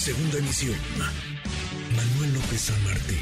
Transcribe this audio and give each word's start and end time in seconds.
Segunda 0.00 0.38
emisión. 0.38 0.78
Manuel 1.94 2.32
López 2.32 2.58
San 2.58 2.84
Martín, 2.84 3.20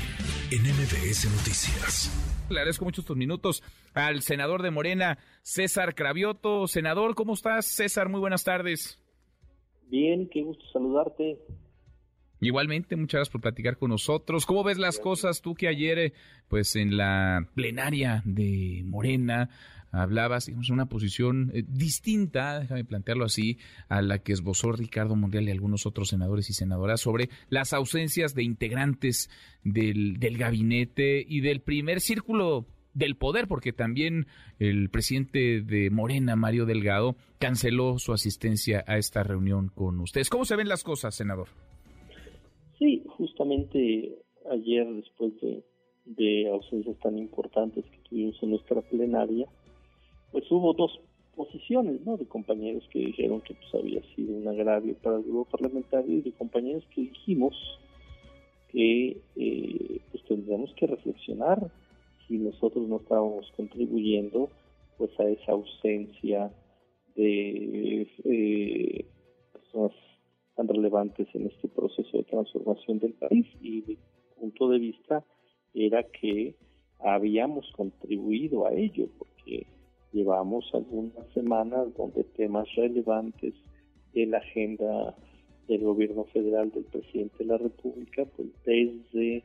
en 0.53 0.63
MBS 0.63 1.29
Noticias. 1.29 2.47
Le 2.49 2.61
agradezco 2.61 2.85
mucho 2.85 3.01
estos 3.01 3.17
minutos 3.17 3.65
al 3.95 4.23
senador 4.23 4.63
de 4.63 4.71
Morena, 4.71 5.19
César 5.43 5.97
Cravioto. 5.97 6.69
Senador, 6.69 7.17
¿cómo 7.17 7.35
estás? 7.35 7.67
César, 7.67 8.09
muy 8.09 8.21
buenas 8.21 8.45
tardes. 8.45 8.97
Bien, 9.89 10.29
qué 10.31 10.41
gusto 10.43 10.65
saludarte. 10.73 11.41
Igualmente, 12.41 12.95
muchas 12.95 13.19
gracias 13.19 13.33
por 13.33 13.41
platicar 13.41 13.77
con 13.77 13.91
nosotros. 13.91 14.47
¿Cómo 14.47 14.63
ves 14.63 14.79
las 14.79 15.01
cosas 15.01 15.43
tú 15.43 15.57
que 15.57 15.67
ayer, 15.67 16.13
pues 16.47 16.77
en 16.77 16.97
la 16.97 17.49
plenaria 17.57 18.23
de 18.25 18.83
Morena, 18.85 19.51
hablabas, 19.91 20.47
digamos, 20.47 20.71
una 20.71 20.87
posición 20.87 21.51
eh, 21.55 21.65
distinta, 21.67 22.61
déjame 22.61 22.85
plantearlo 22.85 23.25
así, 23.25 23.59
a 23.89 24.03
la 24.03 24.19
que 24.19 24.33
esbozó 24.33 24.73
Ricardo 24.73 25.17
Monreal 25.17 25.49
y 25.49 25.53
algunos 25.53 25.87
otros 25.87 26.09
senadores 26.09 26.51
y 26.51 26.53
senadoras 26.53 27.01
sobre 27.01 27.29
las 27.49 27.73
ausencias 27.73 28.35
de 28.35 28.43
integrantes 28.43 29.31
del, 29.65 30.19
del 30.19 30.39
gabinete 30.39 31.25
y 31.27 31.41
del 31.41 31.61
primer 31.61 32.01
círculo 32.01 32.67
del 32.95 33.17
poder, 33.17 33.47
porque 33.47 33.73
también 33.73 34.27
el 34.59 34.91
presidente 34.91 35.63
de 35.63 35.91
Morena, 35.91 36.37
Mario 36.37 36.67
Delgado, 36.67 37.17
canceló 37.39 37.99
su 37.99 38.13
asistencia 38.13 38.85
a 38.87 38.99
esta 38.99 39.23
reunión 39.23 39.71
con 39.75 40.01
ustedes. 40.01 40.29
¿Cómo 40.29 40.45
se 40.45 40.57
ven 40.57 40.69
las 40.69 40.83
cosas, 40.83 41.15
senador? 41.15 41.49
Sí, 42.79 43.03
justamente 43.07 44.17
ayer, 44.51 44.87
después 44.95 45.33
de, 45.41 45.65
de 46.07 46.49
ausencias 46.51 46.99
tan 47.01 47.19
importantes 47.19 47.85
que 47.85 47.99
tuvimos 48.09 48.37
en 48.43 48.51
nuestra 48.51 48.83
plenaria, 48.83 49.47
pues 50.33 50.51
hubo 50.51 50.73
dos 50.75 51.01
posiciones, 51.39 52.05
¿no? 52.05 52.17
De 52.17 52.27
compañeros 52.27 52.85
que 52.93 52.99
dijeron 52.99 53.41
que 53.43 53.55
pues 53.55 53.75
había 53.75 54.03
sido 54.15 54.35
un 54.35 54.49
agravio 54.49 54.95
para 54.97 55.17
el 55.17 55.23
grupo 55.23 55.45
parlamentario 55.57 56.19
y 56.19 56.23
de 56.23 56.33
compañeros 56.33 56.85
que 56.95 57.03
dijimos 57.03 57.55
que 58.71 59.21
eh, 59.37 60.01
pues 60.11 60.25
tendríamos 60.25 60.75
que 60.75 60.87
reflexionar 60.87 61.71
si 62.27 62.39
nosotros 62.39 62.87
no 62.89 62.97
estábamos 62.97 63.51
contribuyendo 63.57 64.51
pues 64.99 65.11
a 65.21 65.25
esa 65.25 65.53
ausencia 65.53 66.53
de 67.15 68.07
eh, 68.25 69.07
personas 69.53 69.93
tan 70.57 70.69
relevantes 70.69 71.29
en 71.35 71.47
este 71.47 71.69
proceso 71.69 72.19
de 72.19 72.25
transformación 72.25 72.99
del 72.99 73.13
país 73.15 73.47
y 73.63 73.85
mi 73.87 73.97
punto 74.39 74.69
de 74.69 74.79
vista 74.81 75.25
era 75.73 76.03
que 76.03 76.57
habíamos 76.99 77.71
contribuido 77.73 78.67
a 78.67 78.73
ello 78.73 79.09
porque 79.19 79.67
llevamos 80.13 80.69
algunas 80.73 81.27
semanas 81.35 81.89
donde 81.97 82.25
temas 82.25 82.67
relevantes 82.75 83.55
de 84.15 84.27
la 84.27 84.39
agenda 84.39 85.15
del 85.69 85.83
gobierno 85.83 86.25
federal 86.25 86.71
del 86.71 86.85
presidente 86.85 87.37
de 87.39 87.45
la 87.45 87.59
República, 87.59 88.25
pues 88.37 88.49
desde 88.65 89.43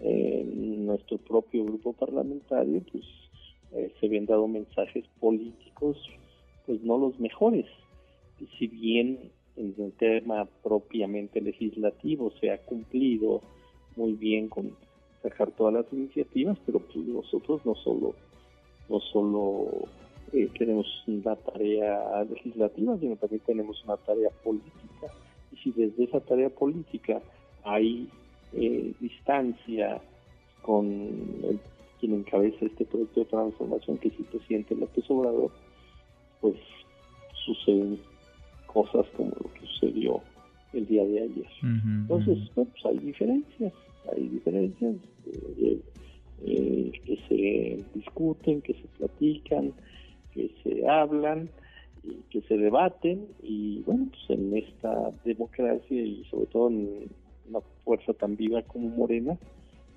eh, 0.00 0.44
nuestro 0.44 1.16
propio 1.18 1.64
grupo 1.64 1.94
parlamentario, 1.94 2.82
pues 2.92 3.04
eh, 3.72 3.92
se 3.98 4.06
habían 4.06 4.26
dado 4.26 4.46
mensajes 4.46 5.04
políticos, 5.18 5.96
pues 6.66 6.82
no 6.82 6.98
los 6.98 7.18
mejores. 7.18 7.66
Y 8.38 8.46
si 8.58 8.66
bien 8.66 9.30
en 9.56 9.74
el 9.78 9.92
tema 9.92 10.46
propiamente 10.62 11.40
legislativo 11.40 12.30
se 12.38 12.50
ha 12.50 12.58
cumplido 12.58 13.40
muy 13.96 14.12
bien 14.12 14.48
con 14.48 14.72
sacar 15.22 15.50
todas 15.52 15.72
las 15.72 15.92
iniciativas, 15.92 16.58
pero 16.66 16.80
pues 16.80 16.96
nosotros 17.06 17.64
no 17.64 17.74
solo 17.76 18.14
no 18.88 19.00
solo 19.00 19.88
eh, 20.32 20.48
tenemos 20.58 20.86
una 21.06 21.36
tarea 21.36 22.24
legislativa, 22.24 22.98
sino 22.98 23.16
también 23.16 23.42
tenemos 23.46 23.82
una 23.84 23.96
tarea 23.96 24.30
política. 24.42 25.12
Y 25.52 25.56
si 25.56 25.70
desde 25.72 26.04
esa 26.04 26.20
tarea 26.20 26.50
política 26.50 27.20
hay 27.64 28.08
eh, 28.52 28.92
distancia 29.00 30.00
con 30.62 30.86
el, 30.86 31.58
quien 32.00 32.14
encabeza 32.14 32.66
este 32.66 32.84
proyecto 32.84 33.20
de 33.20 33.26
transformación, 33.26 33.98
que 33.98 34.08
es 34.08 34.18
el 34.18 34.24
presidente 34.26 34.74
López 34.74 35.04
Obrador, 35.10 35.50
pues 36.40 36.56
suceden 37.44 37.98
cosas 38.66 39.06
como 39.16 39.30
lo 39.30 39.52
que 39.54 39.66
sucedió 39.66 40.20
el 40.72 40.86
día 40.86 41.04
de 41.04 41.22
ayer. 41.22 41.46
Entonces, 41.62 42.38
pues 42.54 42.68
hay 42.84 42.98
diferencias, 42.98 43.72
hay 44.12 44.28
diferencias. 44.28 44.96
Que 47.28 47.84
se 47.88 47.98
discuten, 47.98 48.60
que 48.62 48.74
se 48.74 48.88
platican, 48.98 49.72
que 50.32 50.50
se 50.62 50.86
hablan, 50.88 51.48
y 52.06 52.22
que 52.30 52.40
se 52.42 52.56
debaten 52.56 53.26
y 53.42 53.82
bueno, 53.82 54.08
pues 54.10 54.38
en 54.38 54.56
esta 54.56 55.10
democracia 55.24 56.02
y 56.02 56.24
sobre 56.30 56.46
todo 56.46 56.68
en 56.68 57.08
una 57.48 57.60
fuerza 57.84 58.12
tan 58.14 58.36
viva 58.36 58.62
como 58.62 58.88
Morena, 58.88 59.36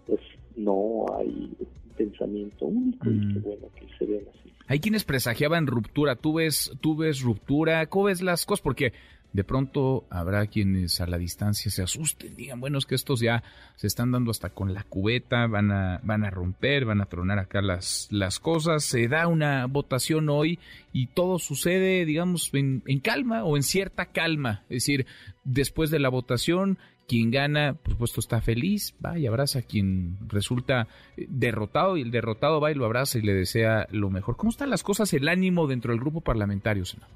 pues 0.06 0.20
no 0.56 1.06
hay 1.18 1.52
pensamiento 1.98 2.66
único 2.66 3.10
y 3.10 3.20
qué 3.20 3.40
mm. 3.40 3.44
bueno 3.44 3.68
que 3.76 3.88
se 3.98 4.06
den 4.06 4.26
así. 4.30 4.54
Hay 4.68 4.80
quienes 4.80 5.04
presagiaban 5.04 5.68
ruptura, 5.68 6.16
tú 6.16 6.34
ves, 6.34 6.72
tú 6.80 6.96
ves 6.96 7.22
ruptura, 7.22 7.88
¿cómo 7.88 8.06
ves 8.06 8.22
las 8.22 8.46
cosas? 8.46 8.62
Porque 8.62 8.94
de 9.32 9.44
pronto 9.44 10.06
habrá 10.10 10.48
quienes 10.48 11.02
a 11.02 11.08
la 11.08 11.18
distancia 11.18 11.70
se 11.70 11.84
asusten, 11.84 12.36
digan, 12.36 12.60
bueno, 12.60 12.80
es 12.80 12.86
que 12.86 12.96
estos 12.96 13.20
ya 13.20 13.44
se 13.76 13.88
están 13.88 14.12
dando 14.12 14.32
hasta 14.32 14.50
con 14.50 14.74
la 14.74 14.84
cubeta, 14.84 15.46
van 15.48 15.72
a, 15.72 16.00
van 16.04 16.26
a 16.26 16.32
romper, 16.32 16.86
van 16.86 17.02
a 17.02 17.06
tronar 17.06 17.38
acá 17.38 17.62
las, 17.62 18.08
las 18.12 18.40
cosas, 18.40 18.84
se 18.84 19.08
da 19.08 19.28
una 19.28 19.68
votación 19.68 20.30
hoy 20.30 20.60
y 20.94 21.08
todo 21.08 21.38
sucede, 21.38 22.06
digamos, 22.06 22.50
en, 22.54 22.82
calma 23.02 23.44
o 23.44 23.56
en 23.56 23.64
cierta 23.64 24.08
calma, 24.08 24.64
es 24.64 24.78
decir, 24.84 25.06
después 25.44 25.92
de 25.92 26.00
la 26.00 26.10
votación, 26.10 26.80
quien 27.08 27.32
gana, 27.32 27.74
por 27.74 27.94
supuesto, 27.94 28.20
está 28.20 28.40
feliz, 28.42 28.94
va 29.04 29.18
y 29.18 29.26
abraza 29.26 29.60
a 29.60 29.62
quien 29.64 30.18
resulta 30.28 30.88
eh, 31.18 31.26
derrotado 31.28 31.98
y 31.98 32.02
el 32.02 32.12
derrotado 32.12 32.62
va 32.62 32.72
y 32.72 32.76
lo 32.76 32.86
abraza 32.86 33.18
y 33.18 33.24
le 33.24 33.34
desea 33.34 33.88
lo 33.92 34.12
mejor. 34.12 34.38
¿Cómo 34.38 34.52
están 34.52 34.70
las 34.70 34.84
cosas, 34.84 35.12
el 35.14 35.28
ánimo 35.28 35.66
dentro 35.66 35.92
del 35.92 36.00
grupo 36.00 36.22
parlamentario, 36.22 36.86
senador? 36.86 37.10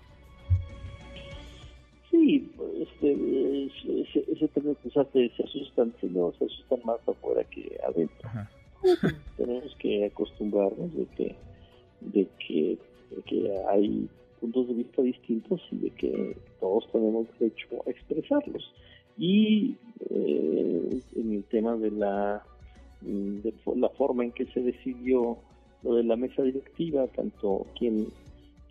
Ese, 4.45 4.45
ese 4.45 4.53
término 4.53 4.75
que 4.81 4.87
usaste, 4.87 5.31
se 5.35 5.43
asustan, 5.43 5.93
no, 6.03 6.33
se 6.33 6.45
asustan 6.45 6.79
más 6.85 6.99
afuera 7.07 7.43
que 7.45 7.77
adentro. 7.87 8.29
Tenemos 9.37 9.75
que 9.77 10.05
acostumbrarnos 10.05 10.93
de 10.95 11.05
que, 11.17 11.35
de 12.01 12.27
que, 12.39 12.77
que 13.25 13.51
hay 13.69 14.09
puntos 14.39 14.67
de 14.67 14.73
vista 14.73 15.01
distintos 15.01 15.61
y 15.71 15.77
de 15.77 15.89
que 15.91 16.37
todos 16.59 16.89
tenemos 16.91 17.27
derecho 17.39 17.67
a 17.85 17.89
expresarlos. 17.89 18.73
Y 19.17 19.77
eh, 20.09 21.01
en 21.15 21.33
el 21.33 21.43
tema 21.45 21.77
de 21.77 21.91
la, 21.91 22.43
de 23.01 23.53
la 23.75 23.89
forma 23.89 24.25
en 24.25 24.31
que 24.31 24.45
se 24.47 24.61
decidió 24.61 25.37
lo 25.83 25.95
de 25.95 26.03
la 26.03 26.15
mesa 26.15 26.41
directiva, 26.43 27.07
tanto 27.07 27.65
quien 27.77 28.07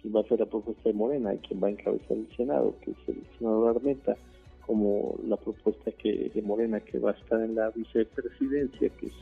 quien 0.03 0.15
va 0.15 0.21
a 0.21 0.25
ser 0.25 0.41
la 0.41 0.47
propuesta 0.47 0.83
de 0.85 0.95
Morena 0.95 1.33
y 1.33 1.39
quien 1.39 1.63
va 1.63 1.69
a 1.69 1.71
encabezar 1.71 2.17
el 2.17 2.29
Senado, 2.37 2.75
que 2.83 2.91
es 2.91 2.97
el 3.07 3.23
senador 3.39 3.77
Armenta, 3.77 4.17
como 4.67 5.19
la 5.27 5.37
propuesta 5.37 5.93
que 5.93 6.31
de 6.35 6.43
Morena 6.43 6.81
que 6.81 6.99
va 6.99 7.11
a 7.11 7.15
estar 7.15 7.41
en 7.41 7.55
la 7.55 7.71
vicepresidencia, 7.71 8.89
que 8.89 9.07
es 9.07 9.15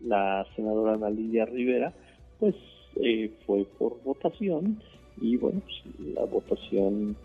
la 0.00 0.46
senadora 0.56 0.94
Ana 0.94 1.10
Lidia 1.10 1.44
Rivera, 1.44 1.92
pues 2.38 2.54
eh, 2.96 3.30
fue 3.46 3.64
por 3.78 4.02
votación 4.02 4.80
y 5.20 5.36
bueno, 5.36 5.60
pues, 5.60 6.08
la 6.14 6.24
votación 6.24 7.16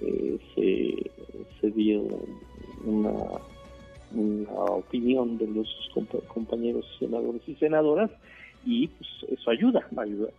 eh, 0.00 0.38
se, 0.54 1.10
se 1.60 1.70
dio 1.70 2.02
una, 2.84 3.12
opinión 4.70 5.36
de 5.36 5.46
los 5.48 5.68
compañeros 6.28 6.86
senadores 6.98 7.42
y 7.46 7.54
senadoras 7.56 8.10
y 8.64 8.88
pues 8.88 9.08
eso 9.28 9.50
ayuda, 9.50 9.86
ayuda 9.98 10.30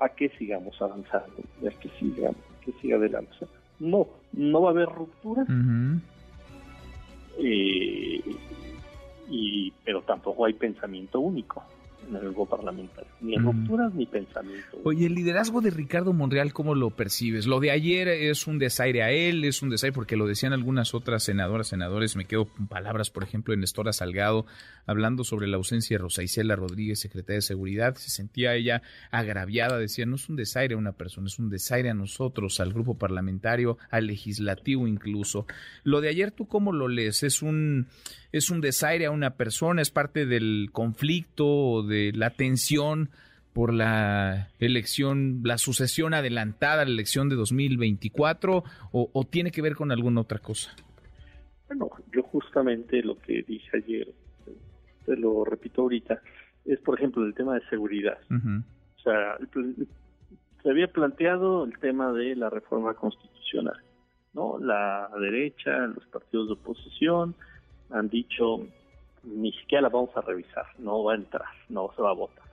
a 0.00 0.08
que 0.08 0.28
sigamos 0.30 0.80
avanzando, 0.82 1.36
a 1.64 1.70
que 1.80 1.88
siga, 2.00 2.32
que 2.64 2.72
siga 2.80 2.96
adelante. 2.96 3.30
No, 3.78 4.08
no 4.32 4.62
va 4.62 4.68
a 4.68 4.72
haber 4.72 4.88
ruptura, 4.88 5.46
eh, 7.38 8.22
y, 9.28 9.70
pero 9.84 10.02
tampoco 10.02 10.44
hay 10.44 10.52
pensamiento 10.52 11.20
único 11.20 11.62
en 12.08 12.16
el 12.16 12.22
grupo 12.22 12.46
parlamentario. 12.46 13.10
Ni 13.20 13.36
rupturas 13.36 13.94
ni 13.94 14.06
pensamiento. 14.06 14.78
Oye, 14.84 15.06
el 15.06 15.14
liderazgo 15.14 15.60
de 15.60 15.70
Ricardo 15.70 16.12
Monreal, 16.12 16.52
¿cómo 16.52 16.74
lo 16.74 16.90
percibes? 16.90 17.46
Lo 17.46 17.60
de 17.60 17.70
ayer 17.70 18.08
es 18.08 18.46
un 18.46 18.58
desaire 18.58 19.02
a 19.02 19.10
él, 19.10 19.44
es 19.44 19.62
un 19.62 19.70
desaire 19.70 19.92
porque 19.92 20.16
lo 20.16 20.26
decían 20.26 20.52
algunas 20.52 20.94
otras 20.94 21.22
senadoras, 21.22 21.68
senadores. 21.68 22.16
Me 22.16 22.24
quedo 22.24 22.46
con 22.46 22.66
palabras, 22.66 23.10
por 23.10 23.22
ejemplo, 23.22 23.54
en 23.54 23.60
Nestora 23.60 23.92
Salgado, 23.92 24.46
hablando 24.86 25.24
sobre 25.24 25.46
la 25.46 25.56
ausencia 25.56 25.96
de 25.96 26.02
Rosa 26.02 26.22
Isela 26.22 26.56
Rodríguez, 26.56 27.00
secretaria 27.00 27.36
de 27.36 27.42
Seguridad. 27.42 27.94
Se 27.96 28.10
sentía 28.10 28.54
ella 28.54 28.82
agraviada, 29.10 29.78
decía, 29.78 30.06
no 30.06 30.16
es 30.16 30.28
un 30.28 30.36
desaire 30.36 30.74
a 30.74 30.78
una 30.78 30.92
persona, 30.92 31.26
es 31.26 31.38
un 31.38 31.50
desaire 31.50 31.90
a 31.90 31.94
nosotros, 31.94 32.60
al 32.60 32.72
grupo 32.72 32.98
parlamentario, 32.98 33.78
al 33.90 34.06
legislativo 34.06 34.86
incluso. 34.86 35.46
Lo 35.82 36.00
de 36.00 36.08
ayer, 36.08 36.30
¿tú 36.30 36.46
cómo 36.46 36.72
lo 36.72 36.88
lees? 36.88 37.22
¿Es 37.22 37.42
un, 37.42 37.88
es 38.32 38.50
un 38.50 38.60
desaire 38.60 39.06
a 39.06 39.10
una 39.10 39.36
persona? 39.36 39.82
¿Es 39.82 39.90
parte 39.90 40.26
del 40.26 40.70
conflicto 40.72 41.46
o 41.46 41.82
de 41.94 42.12
la 42.12 42.30
tensión 42.30 43.10
por 43.52 43.72
la 43.72 44.50
elección, 44.58 45.40
la 45.44 45.58
sucesión 45.58 46.12
adelantada 46.12 46.82
a 46.82 46.84
la 46.84 46.90
elección 46.90 47.28
de 47.28 47.36
2024 47.36 48.64
o, 48.92 49.10
o 49.12 49.24
tiene 49.24 49.52
que 49.52 49.62
ver 49.62 49.76
con 49.76 49.92
alguna 49.92 50.20
otra 50.20 50.40
cosa? 50.40 50.74
Bueno, 51.68 51.88
yo 52.12 52.22
justamente 52.24 53.02
lo 53.02 53.16
que 53.18 53.42
dije 53.42 53.70
ayer, 53.76 54.08
te 55.06 55.16
lo 55.16 55.44
repito 55.44 55.82
ahorita, 55.82 56.20
es 56.64 56.78
por 56.80 56.98
ejemplo 56.98 57.24
el 57.24 57.34
tema 57.34 57.54
de 57.54 57.62
seguridad. 57.68 58.18
O 58.30 59.00
sea, 59.02 59.38
se 60.62 60.70
había 60.70 60.88
planteado 60.88 61.64
el 61.64 61.78
tema 61.78 62.12
de 62.12 62.34
la 62.36 62.50
reforma 62.50 62.94
constitucional, 62.94 63.76
¿no? 64.32 64.58
La 64.58 65.10
derecha, 65.20 65.86
los 65.86 66.04
partidos 66.06 66.48
de 66.48 66.54
oposición 66.54 67.34
han 67.90 68.08
dicho 68.08 68.66
ni 69.24 69.52
siquiera 69.52 69.82
la 69.82 69.88
vamos 69.88 70.10
a 70.16 70.20
revisar, 70.20 70.66
no 70.78 71.04
va 71.04 71.12
a 71.12 71.16
entrar, 71.16 71.48
no 71.68 71.90
se 71.94 72.02
va 72.02 72.10
a 72.10 72.14
votar. 72.14 72.44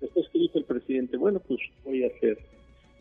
Después 0.00 0.28
que 0.30 0.38
dijo 0.38 0.58
el 0.58 0.64
presidente, 0.64 1.16
bueno, 1.16 1.40
pues 1.40 1.60
voy 1.84 2.04
a 2.04 2.08
hacer 2.08 2.38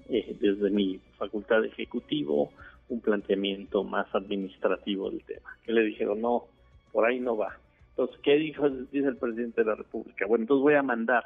eh, 0.09 0.35
desde 0.39 0.69
mi 0.69 0.99
facultad 1.17 1.61
de 1.61 1.67
ejecutivo 1.67 2.51
un 2.89 3.01
planteamiento 3.01 3.83
más 3.83 4.13
administrativo 4.13 5.09
del 5.09 5.23
tema. 5.23 5.57
Que 5.65 5.71
le 5.71 5.81
dijeron, 5.83 6.21
no, 6.21 6.45
por 6.91 7.05
ahí 7.05 7.19
no 7.19 7.37
va. 7.37 7.57
Entonces, 7.89 8.17
¿qué 8.23 8.35
dijo 8.35 8.69
dice 8.69 9.07
el 9.07 9.17
presidente 9.17 9.61
de 9.61 9.67
la 9.67 9.75
República? 9.75 10.25
Bueno, 10.27 10.43
entonces 10.43 10.61
voy 10.61 10.75
a 10.75 10.83
mandar 10.83 11.23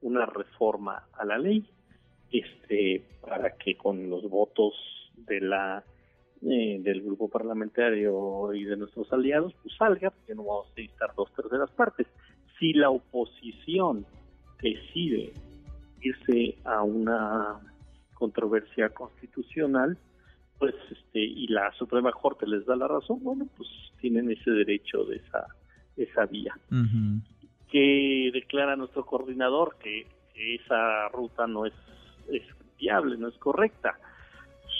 una 0.00 0.26
reforma 0.26 1.06
a 1.12 1.24
la 1.24 1.38
ley 1.38 1.64
este 2.30 3.02
para 3.20 3.56
que 3.56 3.76
con 3.76 4.10
los 4.10 4.28
votos 4.28 4.74
de 5.16 5.40
la 5.40 5.84
eh, 6.40 6.78
del 6.80 7.02
grupo 7.02 7.28
parlamentario 7.28 8.54
y 8.54 8.62
de 8.62 8.76
nuestros 8.76 9.12
aliados 9.12 9.52
pues 9.60 9.74
salga 9.76 10.10
porque 10.10 10.36
no 10.36 10.44
vamos 10.44 10.66
a 10.66 10.80
necesitar 10.80 11.10
dos 11.16 11.32
terceras 11.34 11.68
partes. 11.72 12.06
Si 12.60 12.72
la 12.74 12.90
oposición 12.90 14.06
decide 14.62 15.32
irse 16.00 16.56
a 16.64 16.84
una 16.84 17.58
controversia 18.14 18.90
constitucional 18.90 19.98
pues 20.60 20.76
este 20.92 21.18
y 21.18 21.48
la 21.48 21.72
Suprema 21.72 22.12
Corte 22.12 22.46
les 22.46 22.64
da 22.66 22.76
la 22.76 22.86
razón 22.86 23.18
bueno 23.20 23.48
pues 23.56 23.68
tienen 24.00 24.30
ese 24.30 24.52
derecho 24.52 25.04
de 25.06 25.16
esa 25.16 25.44
esa 25.96 26.26
vía. 26.26 26.56
Que 27.68 28.30
declara 28.32 28.76
nuestro 28.76 29.04
coordinador 29.04 29.76
que, 29.82 30.06
esa 30.36 31.08
ruta 31.08 31.48
no 31.48 31.66
es, 31.66 31.74
es 32.30 32.42
viable 32.78 33.16
no 33.16 33.26
es 33.26 33.36
correcta 33.38 33.98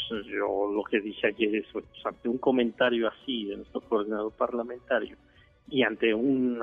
yo 0.09 0.71
lo 0.73 0.83
que 0.85 1.01
dije 1.01 1.29
ayer 1.29 1.57
es 1.57 1.67
pues, 1.73 1.85
ante 2.05 2.29
un 2.29 2.39
comentario 2.39 3.09
así 3.09 3.45
de 3.45 3.57
nuestro 3.57 3.81
coordinador 3.81 4.33
parlamentario 4.33 5.17
y 5.69 5.83
ante 5.83 6.15
un 6.15 6.61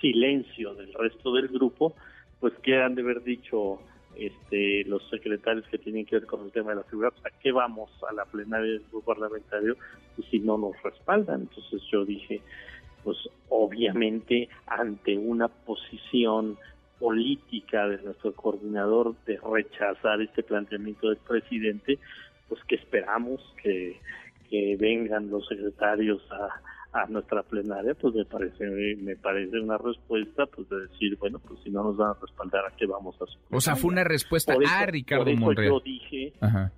silencio 0.00 0.74
del 0.74 0.92
resto 0.94 1.32
del 1.32 1.48
grupo 1.48 1.94
pues 2.40 2.54
que 2.62 2.82
han 2.82 2.94
de 2.94 3.02
haber 3.02 3.22
dicho 3.22 3.78
este, 4.16 4.84
los 4.84 5.08
secretarios 5.08 5.66
que 5.68 5.78
tienen 5.78 6.04
que 6.04 6.16
ver 6.16 6.26
con 6.26 6.44
el 6.44 6.52
tema 6.52 6.70
de 6.70 6.76
la 6.76 6.82
seguridad, 6.84 7.12
¿a 7.24 7.30
qué 7.38 7.52
vamos 7.52 7.90
a 8.08 8.12
la 8.12 8.24
plenaria 8.24 8.72
del 8.72 8.84
grupo 8.90 9.14
parlamentario 9.14 9.76
pues, 10.16 10.28
si 10.28 10.40
no 10.40 10.58
nos 10.58 10.82
respaldan? 10.82 11.42
Entonces 11.42 11.82
yo 11.92 12.04
dije, 12.04 12.40
pues 13.04 13.16
obviamente 13.48 14.48
ante 14.66 15.16
una 15.16 15.48
posición 15.48 16.58
política 17.00 17.88
de 17.88 18.00
nuestro 18.02 18.32
coordinador 18.34 19.16
de 19.26 19.38
rechazar 19.38 20.20
este 20.20 20.44
planteamiento 20.44 21.08
del 21.08 21.16
presidente, 21.16 21.98
pues 22.48 22.62
que 22.64 22.76
esperamos 22.76 23.40
que, 23.60 23.98
que 24.48 24.76
vengan 24.78 25.30
los 25.30 25.48
secretarios 25.48 26.22
a, 26.30 26.60
a 26.92 27.06
nuestra 27.06 27.42
plenaria, 27.42 27.94
pues 27.94 28.14
me 28.14 28.24
parece 28.24 28.96
me 28.96 29.14
parece 29.16 29.60
una 29.60 29.78
respuesta 29.78 30.46
pues 30.46 30.68
de 30.68 30.88
decir, 30.88 31.16
bueno, 31.18 31.38
pues 31.38 31.60
si 31.62 31.70
no 31.70 31.84
nos 31.84 31.96
van 31.96 32.10
a 32.10 32.16
respaldar, 32.20 32.64
¿a 32.66 32.76
qué 32.76 32.86
vamos 32.86 33.14
a 33.20 33.24
hacer? 33.24 33.38
O 33.50 33.60
sea, 33.60 33.76
fue 33.76 33.92
una 33.92 34.04
respuesta 34.04 34.54
a 34.54 34.86
Ricardo 34.86 35.24
por 35.40 35.60
eso 35.60 35.62
Yo 35.62 35.80
dije, 35.80 36.32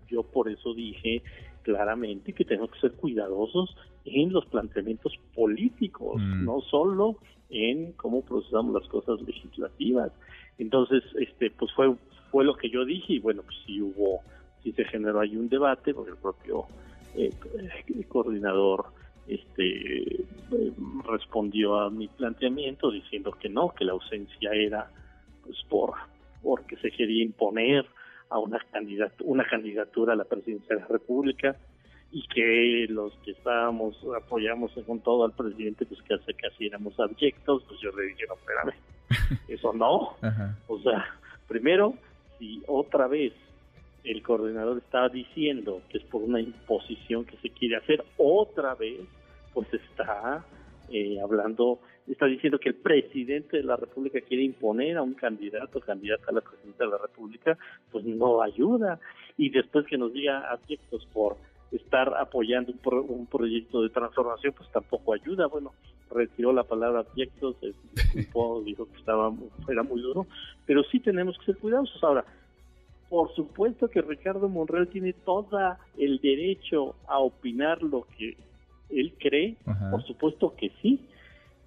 yo 0.08 0.22
por 0.22 0.50
eso 0.50 0.74
dije 0.74 1.22
claramente 1.62 2.32
que 2.32 2.44
tenemos 2.44 2.70
que 2.72 2.80
ser 2.80 2.92
cuidadosos 2.92 3.74
en 4.04 4.32
los 4.32 4.44
planteamientos 4.46 5.14
políticos, 5.34 6.20
mm. 6.20 6.44
no 6.44 6.60
solo 6.60 7.16
en 7.48 7.92
cómo 7.92 8.22
procesamos 8.22 8.74
las 8.74 8.88
cosas 8.88 9.20
legislativas. 9.22 10.10
Entonces, 10.58 11.02
este, 11.18 11.50
pues 11.50 11.72
fue 11.72 11.94
fue 12.32 12.44
lo 12.44 12.56
que 12.56 12.70
yo 12.70 12.84
dije 12.84 13.12
y 13.12 13.18
bueno, 13.20 13.42
pues 13.42 13.56
sí 13.66 13.80
hubo, 13.80 14.20
sí 14.64 14.72
se 14.72 14.84
generó 14.86 15.20
ahí 15.20 15.36
un 15.36 15.48
debate 15.48 15.94
porque 15.94 16.12
el 16.12 16.16
propio 16.16 16.64
eh, 17.14 17.30
coordinador 18.08 18.86
este 19.26 20.24
respondió 21.08 21.80
a 21.80 21.90
mi 21.90 22.08
planteamiento 22.08 22.90
diciendo 22.90 23.32
que 23.32 23.48
no, 23.48 23.70
que 23.70 23.84
la 23.84 23.92
ausencia 23.92 24.50
era 24.52 24.90
pues 25.44 25.56
por 25.68 25.94
porque 26.42 26.76
se 26.76 26.90
quería 26.90 27.22
imponer 27.22 27.86
a 28.28 28.38
una 28.38 28.58
candidatura, 28.72 29.30
una 29.30 29.44
candidatura 29.44 30.14
a 30.14 30.16
la 30.16 30.24
presidencia 30.24 30.74
de 30.74 30.82
la 30.82 30.88
República 30.88 31.56
y 32.10 32.26
que 32.28 32.86
los 32.90 33.14
que 33.24 33.30
estábamos 33.30 33.96
apoyamos 34.16 34.72
con 34.86 35.00
todo 35.00 35.24
al 35.24 35.32
presidente 35.32 35.86
pues 35.86 36.02
que 36.02 36.14
hace 36.14 36.34
casi 36.34 36.66
éramos 36.66 36.98
abyectos, 36.98 37.62
pues 37.66 37.80
yo 37.80 37.90
le 37.92 38.08
dije, 38.08 38.24
no, 38.28 38.34
espérame, 38.34 38.74
eso 39.48 39.72
no. 39.72 40.16
O 40.66 40.78
sea, 40.80 41.06
primero, 41.48 41.94
si 42.38 42.62
otra 42.66 43.06
vez 43.06 43.32
el 44.04 44.22
coordinador 44.22 44.78
estaba 44.78 45.08
diciendo 45.08 45.82
que 45.88 45.98
es 45.98 46.04
por 46.04 46.22
una 46.22 46.40
imposición 46.40 47.24
que 47.24 47.36
se 47.38 47.50
quiere 47.50 47.76
hacer 47.76 48.04
otra 48.16 48.74
vez, 48.74 49.00
pues 49.54 49.68
está 49.72 50.44
eh, 50.90 51.20
hablando, 51.20 51.78
está 52.06 52.26
diciendo 52.26 52.58
que 52.58 52.70
el 52.70 52.74
presidente 52.74 53.58
de 53.58 53.62
la 53.62 53.76
República 53.76 54.20
quiere 54.20 54.42
imponer 54.42 54.96
a 54.96 55.02
un 55.02 55.14
candidato 55.14 55.80
candidata 55.80 56.24
a 56.28 56.32
la 56.32 56.40
presidencia 56.40 56.84
de 56.84 56.90
la 56.90 56.98
República, 56.98 57.56
pues 57.90 58.04
no 58.04 58.42
ayuda. 58.42 58.98
Y 59.36 59.50
después 59.50 59.86
que 59.86 59.96
nos 59.96 60.12
diga 60.12 60.50
abyectos 60.50 61.06
por 61.12 61.36
estar 61.70 62.12
apoyando 62.18 62.72
un, 63.08 63.26
proyecto 63.26 63.82
de 63.82 63.90
transformación, 63.90 64.52
pues 64.56 64.70
tampoco 64.70 65.14
ayuda. 65.14 65.46
Bueno, 65.46 65.72
retiró 66.10 66.52
la 66.52 66.64
palabra 66.64 67.00
abyectos, 67.00 67.56
dijo 68.64 68.86
que 68.92 68.98
estaba 68.98 69.32
era 69.68 69.82
muy 69.82 70.02
duro, 70.02 70.26
pero 70.66 70.82
sí 70.84 71.00
tenemos 71.00 71.38
que 71.38 71.46
ser 71.46 71.56
cuidadosos. 71.56 72.02
Ahora, 72.04 72.24
por 73.12 73.30
supuesto 73.34 73.90
que 73.90 74.00
Ricardo 74.00 74.48
Monreal 74.48 74.88
tiene 74.88 75.12
todo 75.12 75.58
el 75.98 76.18
derecho 76.22 76.94
a 77.06 77.18
opinar 77.18 77.82
lo 77.82 78.06
que 78.16 78.38
él 78.88 79.12
cree, 79.18 79.54
por 79.90 80.02
supuesto 80.04 80.54
que 80.56 80.72
sí, 80.80 80.98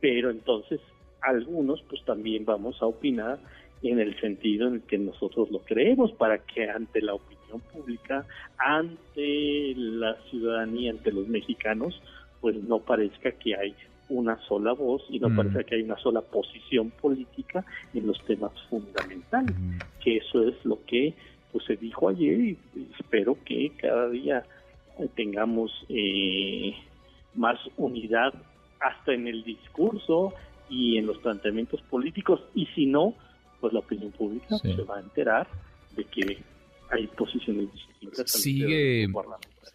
pero 0.01 0.31
entonces 0.31 0.79
algunos 1.21 1.83
pues 1.83 2.03
también 2.03 2.45
vamos 2.45 2.81
a 2.81 2.87
opinar 2.87 3.37
en 3.83 3.99
el 3.99 4.19
sentido 4.19 4.69
en 4.69 4.73
el 4.73 4.81
que 4.81 4.97
nosotros 4.97 5.51
lo 5.51 5.59
creemos 5.59 6.11
para 6.13 6.39
que 6.39 6.67
ante 6.67 6.99
la 6.99 7.13
opinión 7.13 7.61
pública, 7.71 8.25
ante 8.57 9.75
la 9.75 10.15
ciudadanía, 10.31 10.93
ante 10.93 11.11
los 11.11 11.27
mexicanos, 11.27 12.01
pues 12.41 12.55
no 12.63 12.79
parezca 12.79 13.33
que 13.33 13.55
hay 13.55 13.75
una 14.09 14.39
sola 14.47 14.73
voz 14.73 15.03
y 15.09 15.19
no 15.19 15.35
parezca 15.35 15.63
que 15.63 15.75
hay 15.75 15.83
una 15.83 15.97
sola 15.97 16.21
posición 16.21 16.89
política 16.89 17.63
en 17.93 18.07
los 18.07 18.19
temas 18.25 18.51
fundamentales, 18.67 19.55
que 20.03 20.17
eso 20.17 20.47
es 20.47 20.55
lo 20.65 20.83
que 20.85 21.13
pues 21.55 21.67
se 21.67 21.77
dijo 21.77 22.09
ayer 22.09 22.37
y 22.37 22.57
espero 22.99 23.37
que 23.45 23.71
cada 23.77 24.09
día 24.09 24.43
tengamos 25.15 25.71
eh, 25.87 26.73
más 27.33 27.57
unidad 27.77 28.33
hasta 28.81 29.13
en 29.13 29.25
el 29.25 29.41
discurso 29.45 30.33
y 30.69 30.97
en 30.97 31.05
los 31.05 31.17
planteamientos 31.19 31.81
políticos 31.83 32.41
y 32.55 32.65
si 32.75 32.87
no, 32.87 33.13
pues 33.61 33.71
la 33.71 33.79
opinión 33.79 34.11
pública 34.11 34.57
se 34.57 34.81
va 34.81 34.97
a 34.97 34.99
enterar 34.99 35.47
de 35.95 36.03
que 36.03 36.43
hay 36.91 37.07
posiciones 37.07 37.71
distintas. 37.71 38.29
Sigue, 38.31 39.07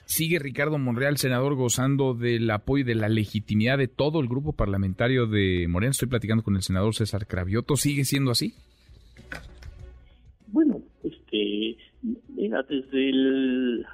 sigue 0.05 0.39
Ricardo 0.39 0.77
Monreal, 0.77 1.17
senador, 1.17 1.55
gozando 1.55 2.13
del 2.13 2.51
apoyo 2.51 2.83
y 2.83 2.87
de 2.87 2.95
la 2.95 3.09
legitimidad 3.09 3.79
de 3.79 3.89
todo 3.89 4.21
el 4.21 4.29
grupo 4.29 4.53
parlamentario 4.53 5.27
de 5.27 5.67
Morena. 5.67 5.93
Estoy 5.93 6.09
platicando 6.09 6.45
con 6.45 6.57
el 6.57 6.63
senador 6.63 6.95
César 6.95 7.27
Cravioto. 7.27 7.77
¿Sigue 7.77 8.05
siendo 8.05 8.33
así? 8.33 8.53
Bueno, 10.49 10.83
este, 11.31 11.77
mira, 12.29 12.63
desde 12.63 13.11
el 13.11 13.87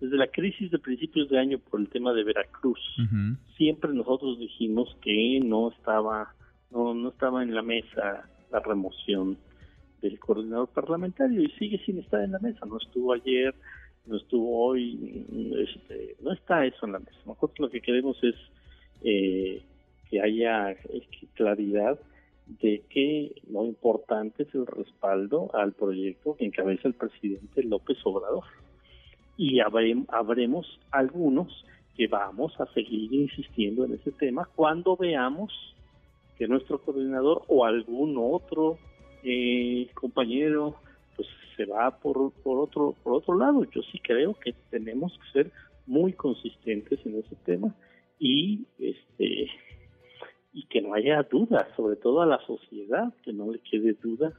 desde 0.00 0.16
la 0.16 0.28
crisis 0.28 0.70
de 0.70 0.78
principios 0.78 1.28
de 1.28 1.40
año 1.40 1.58
por 1.58 1.80
el 1.80 1.88
tema 1.88 2.12
de 2.12 2.22
Veracruz, 2.22 2.78
siempre 3.56 3.92
nosotros 3.92 4.38
dijimos 4.38 4.96
que 5.02 5.40
no 5.42 5.72
estaba, 5.72 6.34
no, 6.70 6.94
no 6.94 7.08
estaba 7.08 7.42
en 7.42 7.52
la 7.52 7.62
mesa 7.62 8.28
la 8.52 8.60
remoción 8.60 9.36
del 10.00 10.20
coordinador 10.20 10.68
parlamentario 10.68 11.42
y 11.42 11.50
sigue 11.58 11.82
sin 11.84 11.98
estar 11.98 12.22
en 12.22 12.30
la 12.30 12.38
mesa. 12.38 12.64
No 12.64 12.78
estuvo 12.78 13.12
ayer, 13.12 13.52
no 14.06 14.18
estuvo 14.18 14.66
hoy, 14.66 15.26
este, 15.66 16.14
no 16.22 16.32
está 16.32 16.64
eso 16.64 16.86
en 16.86 16.92
la 16.92 17.00
mesa. 17.00 17.18
Nosotros 17.26 17.58
lo 17.58 17.68
que 17.68 17.80
queremos 17.80 18.16
es 18.22 18.36
eh, 19.02 19.64
que 20.08 20.22
haya 20.22 20.76
claridad 21.34 21.98
de 22.48 22.82
que 22.88 23.34
lo 23.50 23.64
importante 23.64 24.44
es 24.44 24.54
el 24.54 24.66
respaldo 24.66 25.50
al 25.54 25.72
proyecto 25.72 26.34
que 26.36 26.46
encabeza 26.46 26.88
el 26.88 26.94
presidente 26.94 27.62
López 27.62 27.98
Obrador. 28.04 28.44
Y 29.36 29.60
habremos 29.60 30.80
algunos 30.90 31.64
que 31.96 32.06
vamos 32.06 32.58
a 32.60 32.66
seguir 32.72 33.12
insistiendo 33.12 33.84
en 33.84 33.94
ese 33.94 34.12
tema 34.12 34.48
cuando 34.56 34.96
veamos 34.96 35.52
que 36.36 36.48
nuestro 36.48 36.80
coordinador 36.80 37.42
o 37.48 37.64
algún 37.64 38.16
otro 38.16 38.78
eh, 39.22 39.88
compañero 39.94 40.76
pues 41.16 41.28
se 41.56 41.66
va 41.66 41.98
por, 41.98 42.32
por 42.32 42.58
otro 42.58 42.94
por 43.02 43.14
otro 43.14 43.36
lado. 43.36 43.64
Yo 43.64 43.82
sí 43.92 43.98
creo 43.98 44.34
que 44.34 44.54
tenemos 44.70 45.12
que 45.18 45.42
ser 45.42 45.52
muy 45.86 46.12
consistentes 46.12 47.04
en 47.04 47.18
ese 47.18 47.34
tema 47.44 47.74
y 48.18 48.64
este 48.78 49.50
y 50.58 50.66
que 50.66 50.80
no 50.80 50.92
haya 50.92 51.22
dudas, 51.22 51.68
sobre 51.76 51.94
todo 51.94 52.20
a 52.20 52.26
la 52.26 52.40
sociedad, 52.44 53.14
que 53.22 53.32
no 53.32 53.52
le 53.52 53.60
quede 53.60 53.92
dudas 54.02 54.34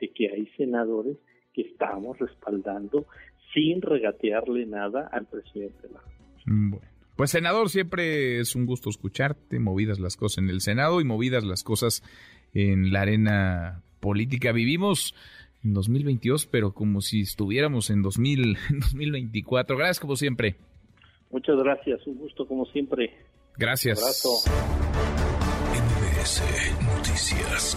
de 0.00 0.08
que 0.10 0.30
hay 0.30 0.46
senadores 0.56 1.16
que 1.52 1.62
estamos 1.62 2.16
respaldando 2.16 3.06
sin 3.52 3.82
regatearle 3.82 4.66
nada 4.66 5.08
al 5.10 5.26
presidente. 5.26 5.88
Bueno. 6.46 6.80
Pues 7.16 7.30
senador, 7.32 7.70
siempre 7.70 8.38
es 8.38 8.54
un 8.54 8.66
gusto 8.66 8.88
escucharte, 8.88 9.58
movidas 9.58 9.98
las 9.98 10.16
cosas 10.16 10.38
en 10.38 10.50
el 10.50 10.60
Senado 10.60 11.00
y 11.00 11.04
movidas 11.04 11.42
las 11.42 11.64
cosas 11.64 12.04
en 12.52 12.92
la 12.92 13.02
arena 13.02 13.82
política. 13.98 14.52
Vivimos 14.52 15.16
en 15.64 15.74
2022, 15.74 16.46
pero 16.46 16.72
como 16.72 17.00
si 17.00 17.22
estuviéramos 17.22 17.90
en, 17.90 18.02
2000, 18.02 18.58
en 18.70 18.80
2024. 18.80 19.76
Gracias 19.76 19.98
como 19.98 20.14
siempre. 20.14 20.54
Muchas 21.32 21.56
gracias, 21.56 22.06
un 22.06 22.18
gusto 22.18 22.46
como 22.46 22.64
siempre. 22.66 23.12
Gracias. 23.56 23.98
Un 23.98 24.04
abrazo. 24.04 25.33
Noticias. 26.24 27.76